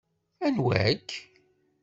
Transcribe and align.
Anwa-k? 0.45 1.09